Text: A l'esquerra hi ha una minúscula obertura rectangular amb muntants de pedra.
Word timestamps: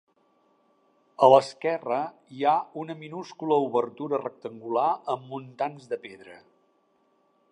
A 1.27 1.27
l'esquerra 1.33 1.99
hi 2.37 2.47
ha 2.47 2.55
una 2.85 2.95
minúscula 3.03 3.59
obertura 3.67 4.21
rectangular 4.25 4.89
amb 5.17 5.31
muntants 5.35 5.89
de 5.95 6.03
pedra. 6.09 6.41